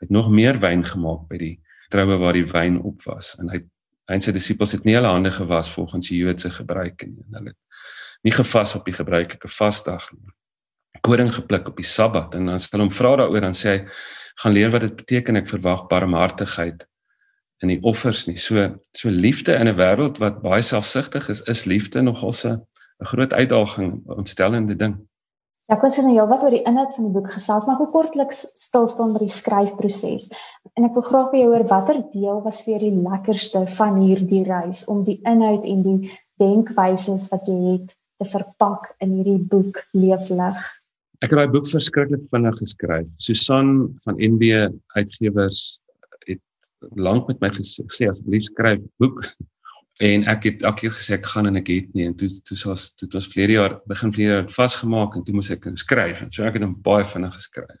het 0.00 0.10
nog 0.10 0.30
meer 0.30 0.58
wyn 0.60 0.84
gemaak 0.84 1.28
by 1.30 1.38
die 1.38 1.54
troue 1.92 2.18
waar 2.18 2.36
die 2.36 2.46
wyn 2.50 2.80
op 2.82 3.04
was. 3.08 3.34
En 3.40 3.50
hy 3.52 3.62
en 4.12 4.20
sy 4.20 4.34
disippels 4.36 4.74
het 4.76 4.84
nie 4.84 4.96
hulle 4.98 5.08
hande 5.08 5.30
gewas 5.32 5.70
volgens 5.72 6.10
die 6.10 6.18
Joodse 6.20 6.50
gebruike 6.52 7.06
nie. 7.08 7.22
En 7.28 7.38
hulle 7.38 7.52
het 7.54 8.26
nie 8.26 8.34
gevas 8.34 8.74
op 8.76 8.84
die 8.84 8.96
gebruikelike 8.96 9.48
vasdag 9.48 10.10
nie. 10.12 10.34
Koring 11.04 11.30
gepluk 11.32 11.70
op 11.70 11.80
die 11.80 11.88
Sabbat. 11.88 12.34
En 12.36 12.50
dan 12.52 12.60
stel 12.60 12.84
hom 12.84 12.92
vra 12.92 13.14
daaroor 13.20 13.46
dan 13.46 13.56
sê 13.56 13.70
hy 13.70 13.78
gaan 14.42 14.52
leer 14.56 14.74
wat 14.74 14.84
dit 14.84 14.96
beteken. 14.98 15.40
Ek 15.40 15.48
verwag 15.48 15.86
barmhartigheid 15.88 16.84
in 17.64 17.72
die 17.72 17.80
offers 17.86 18.26
nie. 18.28 18.36
So 18.36 18.66
so 18.92 19.08
liefde 19.08 19.56
in 19.56 19.68
'n 19.68 19.78
wêreld 19.78 20.20
wat 20.20 20.42
baie 20.42 20.62
selfsugtig 20.62 21.28
is 21.28 21.40
is 21.48 21.64
liefde 21.64 22.02
nogal 22.02 22.34
'n 22.44 22.60
'n 23.02 23.10
groot 23.12 23.32
uitdaging 23.32 23.90
ontstellende 24.06 24.76
ding 24.76 24.96
Ja, 25.64 25.78
ek 25.78 25.84
wou 25.86 25.88
net 25.88 26.12
heel 26.12 26.26
wat 26.28 26.42
oor 26.44 26.52
die 26.52 26.66
inhoud 26.68 26.90
van 26.92 27.06
die 27.06 27.14
boek 27.14 27.30
gesels, 27.32 27.64
maar 27.64 27.78
ek 27.78 27.86
wil 27.86 27.92
kortliks 27.94 28.42
stil 28.60 28.84
staan 28.84 29.14
by 29.14 29.22
die 29.22 29.32
skryfproses. 29.32 30.26
En 30.76 30.84
ek 30.84 30.98
wil 30.98 31.06
graag 31.06 31.30
by 31.32 31.38
jou 31.40 31.46
hoor 31.54 31.64
watter 31.70 32.02
deel 32.12 32.42
was 32.44 32.58
vir 32.66 32.74
jou 32.74 32.80
die 32.82 33.04
lekkerste 33.06 33.62
van 33.78 33.96
hierdie 33.96 34.42
reis 34.44 34.82
om 34.92 35.00
die 35.06 35.16
inhoud 35.24 35.64
en 35.64 35.80
die 35.86 36.10
denkwyses 36.42 37.30
wat 37.32 37.48
jy 37.48 37.56
het 37.70 37.94
te 38.20 38.28
verpak 38.28 38.90
in 39.06 39.16
hierdie 39.16 39.38
boek 39.54 39.80
Leeflig. 39.96 40.60
Ek 41.24 41.32
het 41.32 41.40
daai 41.40 41.54
boek 41.56 41.70
verskriklik 41.70 42.28
vinnig 42.34 42.60
geskryf. 42.60 43.08
Susan 43.24 43.72
van 44.04 44.20
NB 44.20 44.68
Uitgewers 44.98 45.80
het 46.28 46.44
lank 46.92 47.32
met 47.32 47.40
my 47.40 47.48
gesê 47.56 48.12
asseblief 48.12 48.50
skryf 48.50 48.84
boek 49.00 49.24
en 50.02 50.24
ek 50.26 50.44
het 50.48 50.62
elke 50.62 50.80
keer 50.80 50.94
gesê 50.96 51.14
ek 51.14 51.26
gaan 51.30 51.46
en 51.46 51.56
ek 51.60 51.68
het 51.70 51.92
nie 51.94 52.08
en 52.08 52.16
toe 52.18 52.28
toe 52.42 52.56
was 52.66 52.88
toe 52.98 53.08
was 53.12 53.28
verlede 53.30 53.58
jaar 53.58 53.76
begin 53.86 54.12
verlede 54.12 54.32
jaar 54.32 54.48
vasgemaak 54.50 55.14
en 55.14 55.24
toe 55.24 55.34
moes 55.34 55.50
ek 55.54 55.68
skryf 55.78 56.22
en 56.22 56.32
so 56.32 56.42
ek 56.42 56.58
het 56.58 56.66
hom 56.66 56.74
baie 56.82 57.04
vinnig 57.06 57.34
geskryf. 57.34 57.78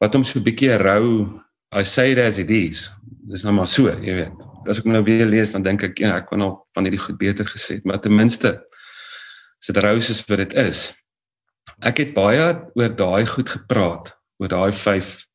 Wat 0.00 0.14
hom 0.14 0.24
so 0.24 0.38
'n 0.38 0.44
bietjie 0.44 0.76
rou 0.78 1.40
I 1.72 1.84
say 1.84 2.12
it 2.12 2.18
as 2.18 2.38
it 2.38 2.50
is. 2.50 2.90
Dis 3.30 3.44
nou 3.44 3.52
maar 3.54 3.68
so, 3.70 3.86
jy 4.02 4.14
weet. 4.14 4.38
As 4.66 4.78
ek 4.78 4.86
nou 4.90 5.04
weer 5.06 5.26
lees 5.26 5.52
dan 5.52 5.62
dink 5.62 5.84
ek 5.86 6.00
ja, 6.02 6.16
ek 6.16 6.26
kon 6.26 6.42
al 6.42 6.56
van 6.74 6.84
hierdie 6.84 6.98
goed 6.98 7.18
beter 7.18 7.46
gesê 7.46 7.78
het, 7.78 7.84
maar 7.84 8.00
ten 8.02 8.14
minste 8.14 8.58
sit 9.62 9.78
rou 9.78 10.00
soos 10.00 10.24
wat 10.26 10.38
dit 10.38 10.56
is. 10.58 10.88
Ek 11.80 12.02
het 12.02 12.14
baie 12.16 12.58
oor 12.74 12.96
daai 12.96 13.26
goed 13.26 13.48
gepraat, 13.48 14.10
oor 14.42 14.50
daai 14.50 14.72
vyf 14.72 15.26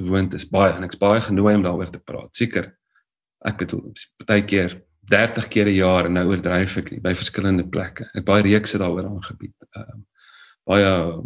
gewoontes 0.00 0.48
baie 0.50 0.74
en 0.74 0.82
ek's 0.82 0.98
baie 0.98 1.22
genooi 1.22 1.54
om 1.54 1.62
daaroor 1.62 1.92
te 1.92 2.02
praat. 2.02 2.34
Seker. 2.34 2.72
Ek 3.46 3.60
bedoel, 3.60 3.92
baie 4.26 4.42
keer 4.42 4.74
30 5.08 5.48
keer 5.48 5.66
'n 5.66 5.74
jaar 5.74 6.06
en 6.06 6.12
nou 6.12 6.26
oordryf 6.30 6.76
ek 6.76 7.02
by 7.02 7.14
verskillende 7.14 7.64
plekke. 7.68 8.08
Ek 8.14 8.24
baie 8.24 8.42
reekse 8.42 8.78
daaroor 8.78 9.06
aangebied. 9.06 9.54
Ehm 9.72 9.82
uh, 9.82 10.02
baie 10.64 11.20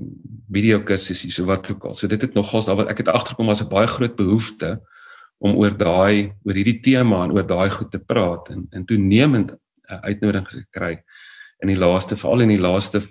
video 0.50 0.80
kursusse 0.82 1.30
so 1.30 1.44
wat 1.46 1.70
ook 1.70 1.84
al. 1.84 1.94
So 1.94 2.08
dit 2.08 2.22
het 2.22 2.34
nogals 2.34 2.66
daar 2.66 2.76
wat 2.76 2.88
ek 2.88 2.98
het 2.98 3.08
agterkom 3.08 3.48
as 3.48 3.62
'n 3.62 3.68
baie 3.68 3.86
groot 3.86 4.16
behoefte 4.16 4.80
om 5.38 5.54
oor 5.54 5.70
daai 5.70 6.32
oor 6.44 6.54
hierdie 6.54 6.80
tema 6.82 7.24
en 7.24 7.32
oor 7.32 7.46
daai 7.46 7.70
goed 7.70 7.90
te 7.90 7.98
praat 7.98 8.50
en 8.50 8.66
en 8.70 8.84
toenemend 8.84 9.52
uh, 9.90 10.00
uitnodigings 10.02 10.54
gekry 10.54 11.02
in 11.62 11.68
die 11.68 11.78
laaste 11.78 12.16
veral 12.16 12.40
in 12.40 12.48
die 12.48 12.60
laaste 12.60 13.02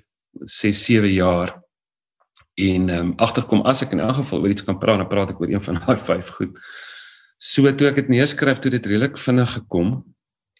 6 0.45 0.83
7 0.86 1.13
jaar 1.13 1.62
en 2.57 2.89
ehm 2.89 3.00
um, 3.00 3.13
agterkom 3.17 3.62
as 3.62 3.81
ek 3.81 3.91
in 3.91 4.00
elk 4.00 4.15
geval 4.15 4.41
oor 4.41 4.50
iets 4.50 4.63
kan 4.63 4.79
praat, 4.79 4.97
dan 4.97 5.07
praat 5.07 5.29
ek 5.29 5.41
oor 5.41 5.50
een 5.50 5.63
van 5.63 5.79
daai 5.79 5.97
vyf 6.09 6.29
goed. 6.29 6.57
So 7.38 7.71
toe 7.71 7.88
ek 7.88 7.95
dit 7.95 8.07
neerskryf, 8.09 8.59
toe 8.59 8.71
dit 8.71 8.86
redelik 8.86 9.17
vinnig 9.17 9.51
gekom 9.53 10.03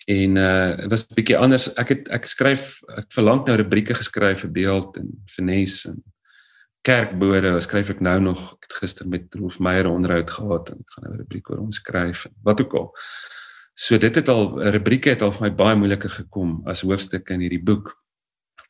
En 0.08 0.36
uh 0.36 0.78
dit 0.78 0.90
was 0.90 1.04
'n 1.08 1.14
bietjie 1.14 1.38
anders. 1.38 1.74
Ek 1.74 1.90
het 1.90 2.08
ek 2.08 2.26
skryf 2.26 2.80
ek 2.96 3.12
verlang 3.12 3.46
nou 3.46 3.58
rubrieke 3.58 3.94
geskryf 3.94 4.40
vir 4.40 4.52
beeld 4.52 4.98
en 4.98 5.08
finesse 5.26 5.90
en 5.90 6.04
kerkbode. 6.82 7.60
Skryf 7.62 7.90
ek 7.90 8.00
nou 8.00 8.20
nog 8.20 8.54
ek 8.54 8.64
het 8.70 8.74
gister 8.74 9.08
met 9.08 9.36
Rolf 9.36 9.60
Meyer 9.60 9.88
onderhoud 9.88 10.30
gehad 10.30 10.70
en 10.70 10.80
ek 10.80 10.90
gaan 10.96 11.04
nou 11.04 11.14
'n 11.14 11.18
rubriek 11.18 11.50
oor 11.50 11.58
hom 11.58 11.72
skryf. 11.72 12.28
Wat 12.44 12.62
ook 12.62 12.74
al. 12.74 12.96
So 13.74 13.98
dit 13.98 14.16
het 14.16 14.30
al 14.30 14.72
rubrieke 14.72 15.10
het 15.10 15.22
al 15.22 15.32
vir 15.32 15.50
my 15.50 15.56
baie 15.56 15.76
moeiliker 15.76 16.10
gekom 16.10 16.62
as 16.66 16.82
hoofstukke 16.82 17.34
in 17.34 17.40
hierdie 17.40 17.64
boek. 17.64 17.92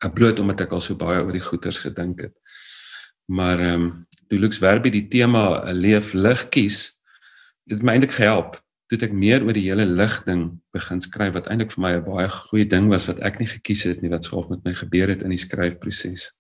Ek 0.02 0.14
bloot 0.14 0.40
omdat 0.40 0.62
ek 0.62 0.72
al 0.72 0.82
so 0.82 0.96
baie 0.96 1.24
oor 1.24 1.32
die 1.32 1.48
goeters 1.50 1.80
gedink 1.80 2.22
het. 2.22 2.34
Maar 3.26 3.60
ehm 3.60 3.82
um, 3.82 4.08
toe 4.28 4.40
Lux 4.40 4.60
Werby 4.60 4.90
die 4.90 5.08
tema 5.08 5.64
'n 5.66 5.76
leef 5.76 6.14
lig 6.14 6.50
kies, 6.50 7.00
het 7.70 7.84
my 7.84 7.92
eintlik 7.94 8.12
gehelp 8.12 8.67
toe 8.88 9.00
ek 9.04 9.14
meer 9.14 9.44
oor 9.44 9.56
die 9.56 9.66
hele 9.68 9.86
lig 9.86 10.16
ding 10.26 10.44
begin 10.76 11.02
skryf 11.04 11.34
wat 11.36 11.50
eintlik 11.52 11.74
vir 11.76 11.82
my 11.84 11.92
'n 11.98 12.06
baie 12.06 12.30
goeie 12.30 12.68
ding 12.74 12.88
was 12.90 13.08
wat 13.08 13.20
ek 13.20 13.40
nie 13.40 13.48
gekies 13.48 13.84
het 13.84 14.02
nie 14.02 14.12
wat 14.14 14.24
skof 14.24 14.50
met 14.50 14.64
my 14.64 14.74
gebeur 14.74 15.10
het 15.10 15.24
in 15.24 15.36
die 15.36 15.44
skryfproses. 15.46 16.32